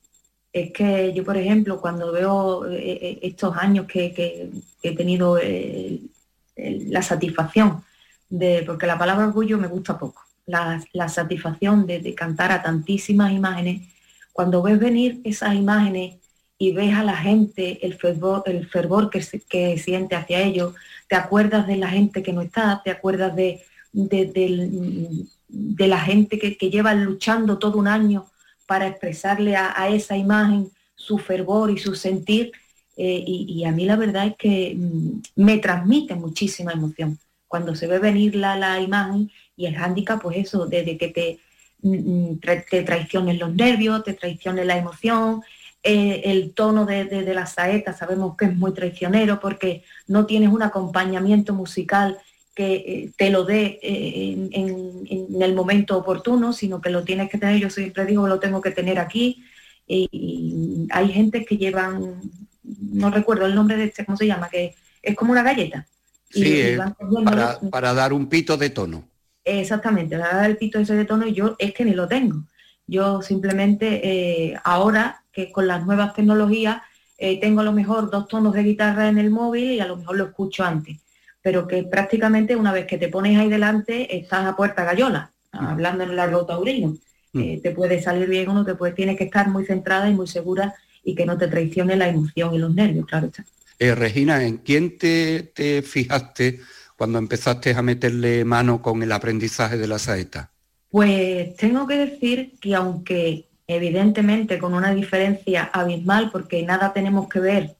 [0.53, 4.51] es que yo, por ejemplo, cuando veo eh, eh, estos años que,
[4.83, 5.99] he tenido eh,
[6.55, 7.83] la satisfacción
[8.29, 13.89] de, porque la palabra orgullo me gusta poco, la, satisfacción de, cantar a tantísimas imágenes,
[14.31, 16.17] cuando ves venir esas imágenes
[16.63, 20.73] y ves a la gente, el fervor, que, siente hacia ellos,
[21.09, 23.61] te acuerdas de la gente que no está, te acuerdas de,
[23.91, 25.27] de,
[25.87, 28.27] la gente que, lleva luchando todo un año
[28.65, 32.53] para expresarle a, esa imagen su fervor y su sentir.
[32.95, 37.17] Eh, y, a mí la verdad es que mm, me transmite muchísima emoción
[37.49, 41.39] cuando se ve venir la, imagen y el hándicap, pues eso, desde que te,
[41.81, 45.41] mm, mm, te los nervios, te traicione la emoción,
[45.85, 50.63] eh, el tono de, la saeta sabemos que es muy traicionero porque no tienes un
[50.63, 52.19] acompañamiento musical
[52.55, 57.37] que eh, te lo dé eh, en, el momento oportuno, sino que lo tienes que
[57.37, 59.43] tener, yo siempre digo, lo tengo que tener aquí.
[59.85, 62.31] Y, hay gente que llevan,
[62.63, 64.47] no recuerdo el nombre de este, ¿cómo se llama?
[64.47, 65.85] Que es como una galleta.
[66.29, 66.77] Sí,
[67.71, 69.03] para, dar un pito de tono.
[69.43, 72.45] Exactamente, para dar el pito ese de tono y yo es que ni lo tengo.
[72.87, 76.81] Yo simplemente ahora que con las nuevas tecnologías
[77.41, 80.17] tengo a lo mejor dos tonos de guitarra en el móvil y a lo mejor
[80.17, 80.97] lo escucho antes
[81.43, 85.57] pero que prácticamente una vez que te pones ahí delante estás a puerta gallola, mm.
[85.57, 86.95] hablando en el largo taurino.
[87.33, 87.39] Mm.
[87.39, 90.13] Eh, te puede salir bien o no, te puede, tienes que estar muy centrada y
[90.13, 90.73] muy segura
[91.03, 93.43] y que no te traicione la emoción y los nervios, claro está.
[93.77, 96.61] Eh, Regina, ¿en quién te, te, fijaste
[96.95, 100.49] cuando empezaste a meterle mano con el aprendizaje de la saeta?
[100.89, 107.39] Pues tengo que decir que aunque evidentemente con una diferencia abismal, porque nada tenemos que
[107.39, 107.75] ver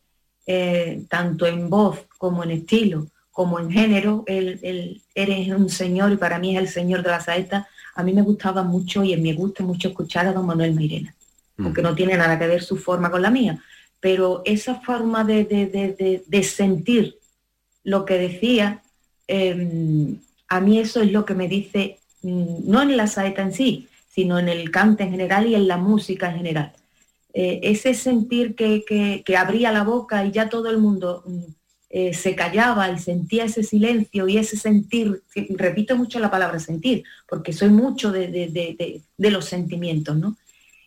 [0.46, 6.18] eh, tanto en voz como en estilo, como en género, él, eres un señor y
[6.18, 9.34] para mí es el señor de la saeta, a mí me gustaba mucho y me
[9.34, 11.16] gusta mucho escuchar a don Manuel Mairena,
[11.58, 11.84] porque mm.
[11.84, 13.60] no tiene nada que ver su forma con la mía,
[14.00, 17.18] pero esa forma de, sentir
[17.84, 18.82] lo que decía,
[19.28, 20.18] em,
[20.48, 23.88] a mí eso es lo que me dice, mm, no en la saeta en sí,
[24.14, 26.74] sino en el cante en general y en la música en general.
[27.34, 31.44] Eh, ese sentir que, abría la boca y ya todo el mundo mm,
[31.90, 37.04] eh, se callaba y sentía ese silencio y ese sentir, repito mucho la palabra sentir,
[37.28, 40.38] porque soy mucho de, los sentimientos, ¿no?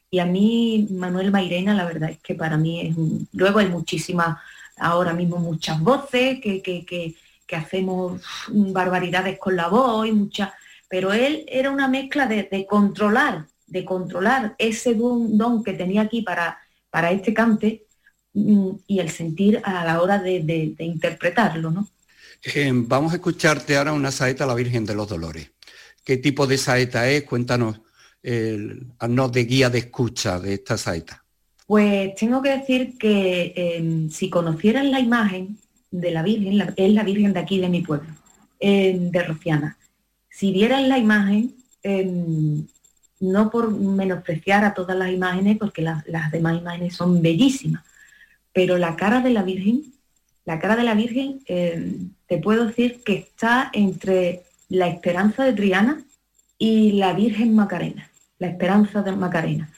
[0.09, 2.97] Y a mí, Manuel Mairena, la verdad es que para mí es
[3.33, 4.39] Luego hay muchísimas,
[4.77, 10.53] ahora mismo muchas voces que, que hacemos barbaridades con la voz y muchas
[10.89, 16.59] pero él era una mezcla de, controlar, de controlar ese don, que tenía aquí para,
[16.91, 17.87] para este cante
[18.33, 21.89] mm, y el sentir a la hora de, interpretarlo, ¿no?
[22.43, 25.51] Eh, vamos a escucharte ahora una saeta a la Virgen de los Dolores.
[26.05, 27.25] ¿Qué tipo de saeta es?
[27.25, 27.81] Cuéntanos,
[28.99, 31.25] haznos de guía de escucha de esta saeta.
[31.67, 35.59] Pues tengo que decir que em, si conocieran la imagen
[35.91, 38.09] de la Virgen, es la Virgen de aquí de mi pueblo,
[38.61, 39.77] em, de Rociana
[40.37, 42.67] si vieran la imagen, em,
[43.21, 47.83] no por menospreciar a todas las imágenes, porque las demás imágenes son bellísimas,
[48.53, 49.95] pero la cara de la Virgen,
[50.45, 55.55] la cara de la Virgen, em, te puedo decir que está entre la esperanza de
[55.55, 56.05] Triana
[56.59, 59.71] y la Virgen Macarena, la esperanza de Macarena,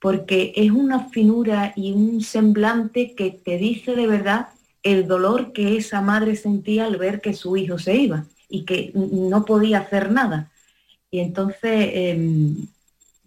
[0.00, 4.48] porque es una finura y un semblante que te dice de verdad
[4.82, 8.92] el dolor que esa madre sentía al ver que su hijo se iba y que
[8.94, 10.50] no podía hacer nada.
[11.10, 12.56] Y entonces em,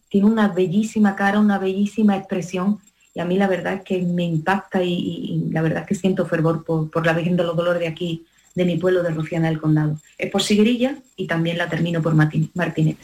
[0.09, 2.79] tiene una bellísima cara, una bellísima expresión
[3.15, 6.25] y a mí la verdad es que me impacta y, la verdad es que siento
[6.25, 9.59] fervor por, la Virgen de los Dolores de aquí, de mi pueblo de Rociana del
[9.59, 9.97] Condado.
[10.17, 12.97] Es por Sigrilla y también la termino por Martínez.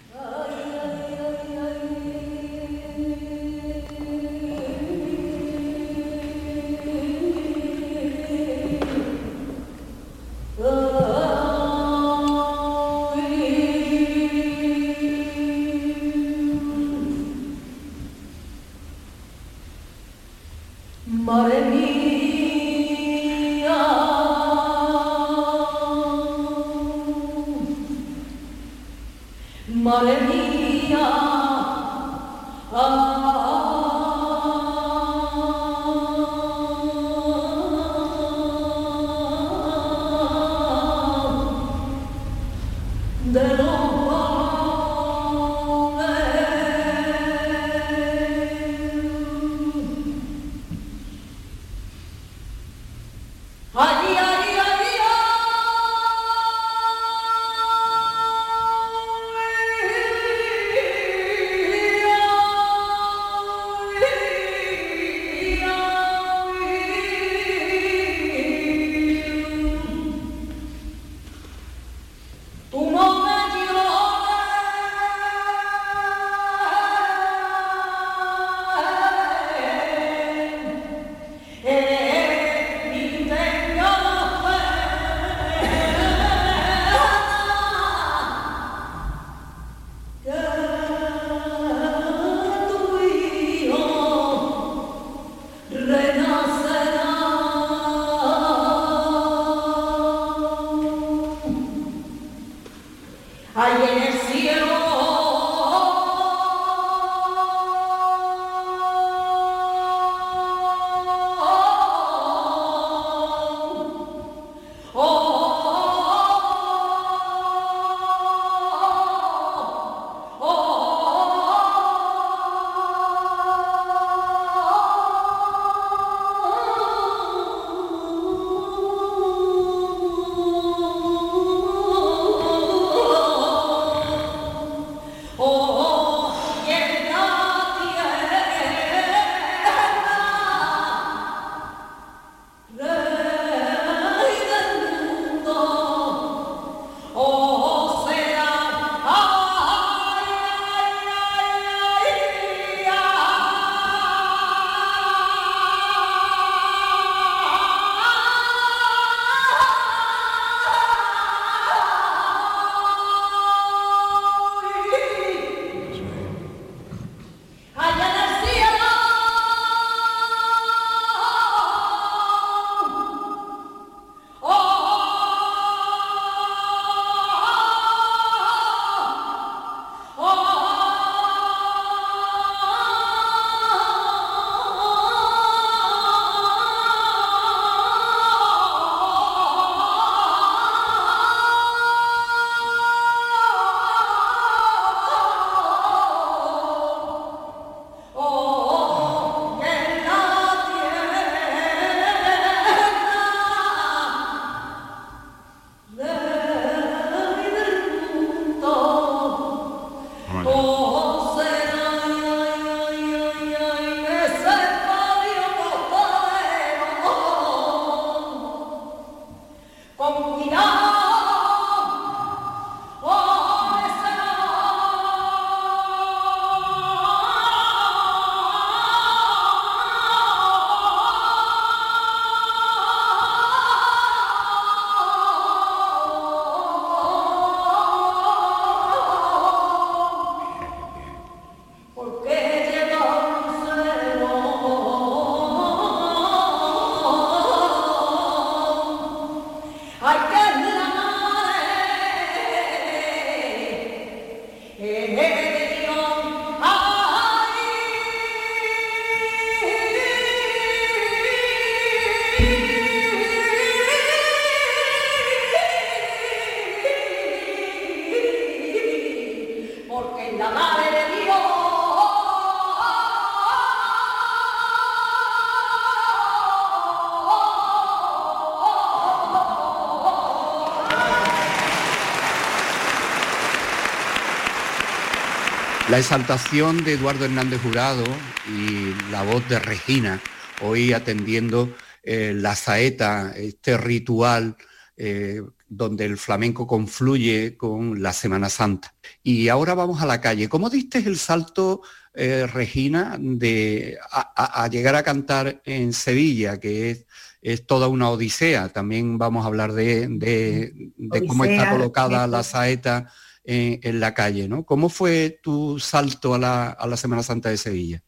[285.90, 288.04] La exaltación de Eduardo Hernández Jurado
[288.48, 290.22] y la voz de Regina,
[290.62, 291.74] hoy atendiendo
[292.04, 294.56] eh, la saeta, este ritual
[294.98, 298.94] eh, donde el flamenco confluye con la Semana Santa.
[299.24, 300.48] Y ahora vamos a la calle.
[300.48, 301.82] ¿Cómo diste el salto,
[302.14, 307.06] eh, Regina, de a, llegar a cantar en Sevilla, que es,
[307.42, 308.70] es, toda una odisea?
[308.70, 313.12] También vamos a hablar de, de cómo está colocada la saeta
[313.50, 314.64] en, la calle, ¿no?
[314.64, 318.02] ¿Cómo fue tu salto a la, Semana Santa de Sevilla?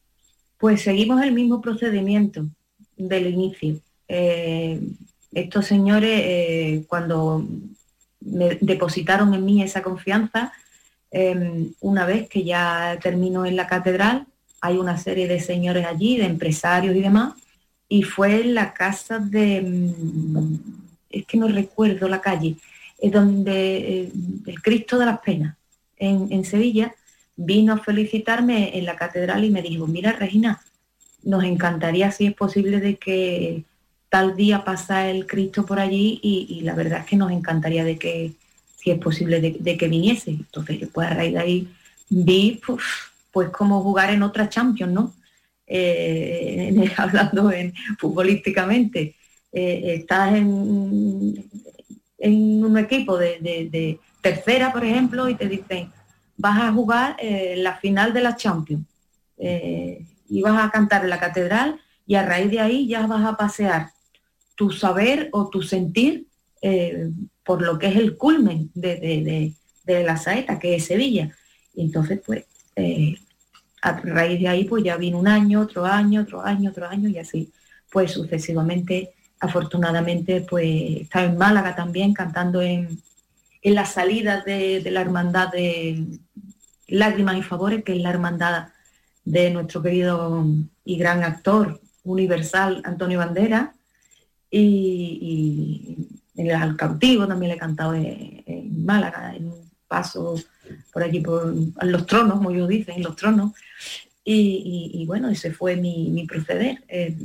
[0.59, 2.45] Pues seguimos el mismo procedimiento
[2.95, 3.79] del inicio.
[4.07, 4.79] Eh,
[5.33, 7.43] estos señores, eh, cuando
[8.19, 10.53] me depositaron en mí esa confianza,
[11.09, 14.27] em, una vez que ya terminó en la catedral,
[14.61, 17.33] hay una serie de señores allí, de empresarios y demás,
[17.89, 20.55] y fue en la casa de, mm,
[21.09, 22.57] es que no recuerdo la calle,
[23.09, 24.11] donde eh,
[24.45, 25.57] el Cristo de las Penas,
[25.97, 26.95] en, Sevilla,
[27.35, 30.61] vino a felicitarme en la catedral y me dijo, mira Regina,
[31.23, 33.63] nos encantaría si es posible de que
[34.09, 37.97] tal día pasa el Cristo por allí y, la verdad es que nos encantaría de
[37.97, 38.33] que,
[38.77, 40.31] si es posible, de, que viniese.
[40.31, 41.67] Entonces yo pues a raíz de ahí
[42.09, 42.59] vi
[43.31, 45.13] pues, como jugar en otra Champions, ¿no?
[45.67, 49.15] Eh, hablando en, futbolísticamente.
[49.53, 51.45] Eh, estás en,
[52.21, 55.91] en un equipo de, tercera, por ejemplo, y te dicen,
[56.37, 58.85] vas a jugar eh, la final de la Champions
[59.37, 63.25] eh, y vas a cantar en la catedral y a raíz de ahí ya vas
[63.25, 63.91] a pasear
[64.55, 66.27] tu saber o tu sentir
[66.61, 67.09] eh,
[67.43, 69.55] por lo que es el culmen de,
[69.85, 71.35] la saeta, que es Sevilla.
[71.73, 72.45] Y entonces, pues,
[73.81, 77.09] a raíz de ahí, pues ya vino un año, otro año, otro año, otro año
[77.09, 77.51] y así,
[77.91, 79.11] pues sucesivamente
[79.41, 83.01] afortunadamente pues estaba en Málaga también cantando en,
[83.63, 86.05] en la salida de, la hermandad de
[86.87, 88.69] Lágrimas y Favores, que es la hermandad
[89.25, 90.45] de nuestro querido
[90.85, 93.73] y gran actor universal Antonio Bandera.
[94.49, 95.97] Y,
[96.35, 100.35] en el cautivo también le he cantado en, Málaga, en un paso
[100.91, 103.51] por allí por los tronos, como ellos dicen, los tronos.
[104.23, 106.83] Y, bueno, ese fue mi, proceder.
[106.87, 107.15] Eh,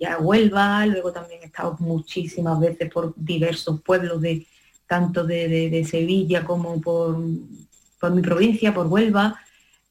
[0.00, 4.46] ya Huelva, luego también he estado muchísimas veces por diversos pueblos de
[4.86, 7.20] tanto de, Sevilla como por,
[8.00, 9.38] por, mi provincia, por Huelva.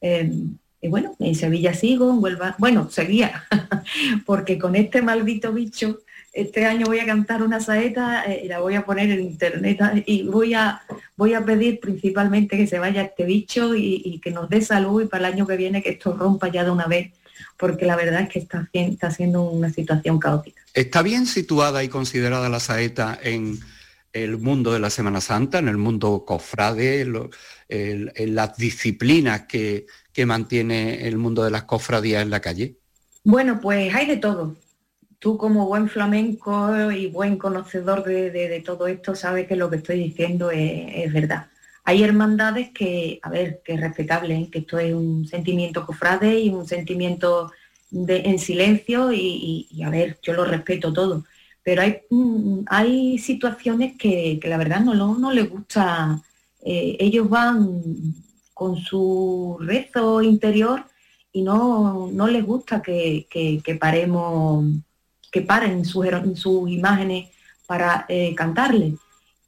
[0.01, 3.45] Em, y bueno, en Sevilla sigo, en Huelva, bueno, seguía,
[4.25, 5.99] porque con este maldito bicho,
[6.33, 9.79] este año voy a cantar una saeta y eh, la voy a poner en internet
[10.05, 10.81] y voy a,
[11.17, 15.03] voy a pedir principalmente que se vaya este bicho y, y que nos dé salud
[15.03, 17.11] y para el año que viene que esto rompa ya de una vez
[17.59, 20.61] porque la verdad es que está, está siendo una situación caótica.
[20.73, 23.59] ¿Está bien situada y considerada la saeta en
[24.13, 27.01] el mundo de la Semana Santa, en el mundo cofrade,
[27.67, 29.85] en las disciplinas que,
[30.25, 32.75] mantiene el mundo de las cofradías en la calle?
[33.23, 34.57] Bueno, pues hay de todo.
[35.17, 39.97] Tú como buen flamenco y buen conocedor de, todo esto sabes que lo que estoy
[39.97, 41.47] diciendo es verdad.
[41.89, 44.49] Hay hermandades que, a ver, que es respetable, ¿eh?
[44.51, 47.51] que esto es un sentimiento cofrade y un sentimiento
[47.91, 51.23] en silencio y, a ver, yo lo respeto todo.
[51.63, 56.21] Pero hay, mm, hay situaciones que, la verdad no, no, les gusta.
[56.63, 57.81] Eh, ellos van
[58.53, 60.85] con su rezo interior
[61.33, 63.25] y no, no les gusta que,
[63.79, 64.63] paremos,
[65.31, 67.29] que paren sus, sus imágenes
[67.65, 68.93] para eh, cantarles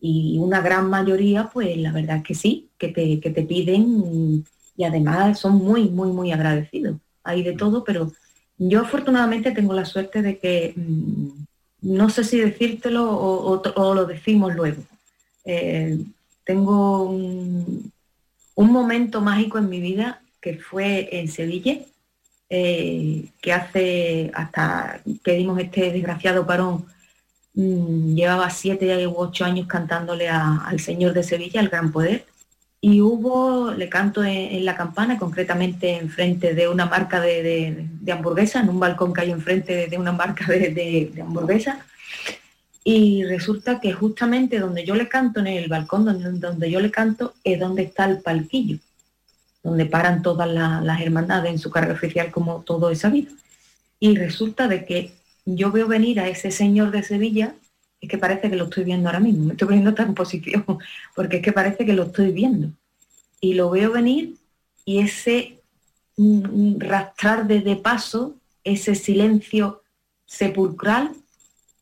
[0.01, 4.43] y una gran mayoría, pues la verdad es que sí, que te, que te piden
[4.75, 6.97] y además son muy, muy, muy agradecidos.
[7.23, 8.11] Hay de todo, pero
[8.57, 11.29] yo afortunadamente tengo la suerte de que mm,
[11.81, 14.81] no sé si decírtelo o, lo decimos luego.
[15.45, 15.99] Eh,
[16.43, 17.91] tengo un,
[18.55, 21.79] momento mágico en mi vida que fue en Sevilla,
[22.49, 26.85] eh, que hace hasta que dimos este desgraciado parón,
[27.53, 32.25] mm, llevaba siete u ocho años cantándole al Señor de Sevilla, el Gran Poder,
[32.83, 38.69] y hubo, le canto en, la campana, concretamente enfrente de una marca de, hamburguesa, en
[38.69, 41.85] un balcón que hay enfrente de una marca de, hamburguesa.
[42.83, 47.35] Y resulta que justamente donde yo le canto, en el balcón donde, yo le canto,
[47.43, 48.79] es donde está el palquillo,
[49.61, 53.31] donde paran todas las hermandades en su carga oficial como todo es sabido.
[53.99, 55.13] Y resulta de que
[55.55, 57.55] yo veo venir a ese señor de Sevilla
[57.99, 60.65] es que parece que lo estoy viendo ahora mismo, me estoy poniendo esta posición,
[61.15, 62.69] porque es que parece que lo estoy viendo.
[63.39, 64.35] Y lo veo venir
[64.85, 65.59] y ese
[66.77, 69.81] rastrar de paso, ese silencio
[70.25, 71.11] sepulcral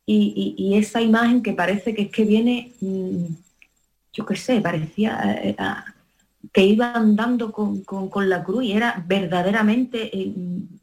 [0.05, 3.25] y, esa imagen que parece que es que viene, mm,
[4.13, 5.55] yo qué sé, parecía eh,
[6.51, 7.83] que iba andando con,
[8.27, 10.33] la cruz y era verdaderamente eh,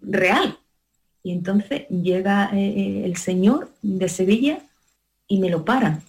[0.03, 0.59] real.
[1.27, 4.61] Y entonces llega eh, el Señor de Sevilla
[5.27, 6.01] y me lo paran.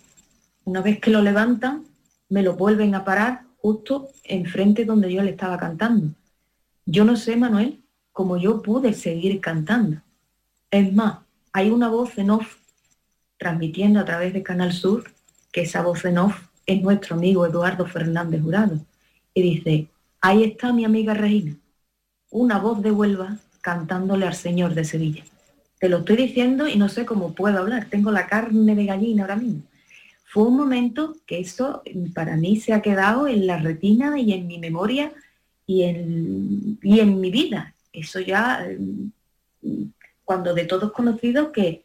[0.64, 1.86] Una vez que lo levantan,
[2.30, 6.14] me lo vuelven a parar justo enfrente donde yo le estaba cantando.
[6.86, 10.04] Yo no sé, Manuel, cómo yo pude seguir cantando.
[10.70, 12.58] Es más, hay una voz en off
[13.40, 15.06] transmitiendo a través de Canal Sur,
[15.52, 18.82] que esa voz en off es nuestro amigo Eduardo Fernández Jurado.
[19.34, 19.88] Y dice,
[20.22, 21.56] ahí está mi amiga Regina,
[22.30, 25.26] una voz de Huelva cantándole al Señor de Sevilla.
[25.78, 27.88] Te lo estoy diciendo y no sé cómo puedo hablar.
[27.90, 29.64] Tengo la carne de gallina ahora mismo.
[30.24, 31.84] Fue un momento que eso
[32.16, 35.12] para mí se ha quedado en la retina y en mi memoria
[35.66, 37.74] y en, y en mi vida.
[37.92, 38.66] Eso ya,
[40.24, 41.84] cuando de todos conocidos que,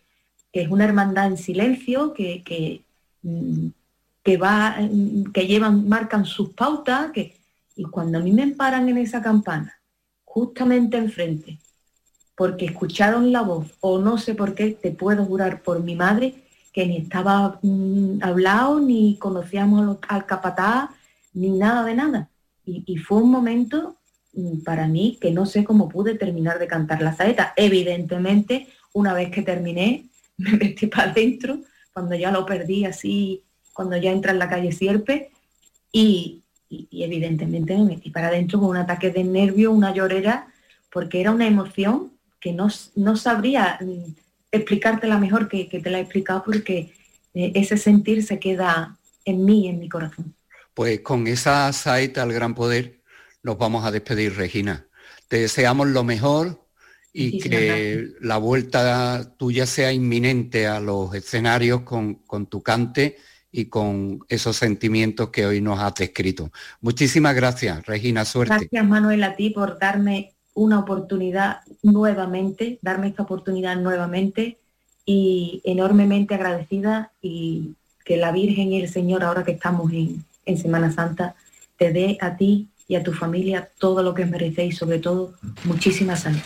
[0.53, 2.83] es una hermandad en silencio, que, que,
[4.23, 4.77] que, va,
[5.35, 7.35] que llevan, marcan sus pautas, que,
[7.75, 9.75] y cuando a mí me paran en esa campana,
[10.25, 11.59] justamente enfrente,
[12.37, 16.35] porque escucharon la voz o no sé por qué, te puedo jurar por mi madre
[16.73, 20.91] que ni estaba mm, hablado, ni conocíamos al capataz,
[21.35, 22.29] ni nada de nada.
[22.65, 23.97] Y, fue un momento
[24.33, 27.53] mm, para mí que no sé cómo pude terminar de cantar la saeta.
[27.57, 30.07] Evidentemente, una vez que terminé,
[30.39, 31.59] me metí para adentro,
[31.93, 35.31] cuando ya lo perdí así, cuando ya entra en la calle Sierpe,
[35.93, 40.47] y, y evidentemente me metí para adentro con un ataque de nervio, una llorera,
[40.91, 42.12] porque era una emoción
[42.43, 44.15] que no, sabría mm,
[44.51, 46.93] explicártela mejor que, te la he explicado porque
[47.33, 50.35] eh, ese sentir se queda en mí, en mi corazón.
[50.75, 53.01] Pues con esa saeta al gran poder
[53.43, 54.87] nos vamos a despedir, Regina.
[55.29, 56.67] Te deseamos lo mejor
[57.13, 63.19] y que la vuelta tuya sea inminente a los escenarios con, con, tu cante
[63.51, 66.51] y con esos sentimientos que hoy nos has descrito.
[66.81, 68.55] Muchísimas gracias, Regina, suerte.
[68.55, 74.59] Gracias, Manuel, a ti por darme una oportunidad nuevamente, darme esta oportunidad nuevamente
[75.05, 77.75] y enormemente agradecida y
[78.05, 80.25] que la Virgen y el Señor, ahora que estamos en,
[80.59, 81.35] Semana Santa,
[81.77, 85.33] te dé a ti y a tu familia todo lo que merecéis, sobre todo
[85.65, 86.41] muchísima salud.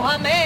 [0.00, 0.39] Mohamed.